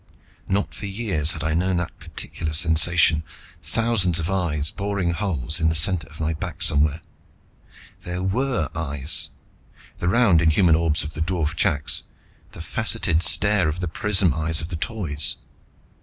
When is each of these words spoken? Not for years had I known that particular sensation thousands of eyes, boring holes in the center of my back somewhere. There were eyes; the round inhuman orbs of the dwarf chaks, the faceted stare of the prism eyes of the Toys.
Not 0.47 0.73
for 0.73 0.87
years 0.87 1.33
had 1.33 1.43
I 1.43 1.53
known 1.53 1.77
that 1.77 1.99
particular 1.99 2.53
sensation 2.53 3.21
thousands 3.61 4.17
of 4.17 4.31
eyes, 4.31 4.71
boring 4.71 5.11
holes 5.11 5.59
in 5.59 5.69
the 5.69 5.75
center 5.75 6.07
of 6.07 6.19
my 6.19 6.33
back 6.33 6.63
somewhere. 6.63 7.01
There 7.99 8.23
were 8.23 8.69
eyes; 8.73 9.29
the 9.99 10.09
round 10.09 10.41
inhuman 10.41 10.73
orbs 10.75 11.03
of 11.03 11.13
the 11.13 11.21
dwarf 11.21 11.55
chaks, 11.55 12.01
the 12.53 12.61
faceted 12.63 13.21
stare 13.21 13.69
of 13.69 13.79
the 13.79 13.87
prism 13.87 14.33
eyes 14.33 14.59
of 14.59 14.69
the 14.69 14.75
Toys. 14.75 15.35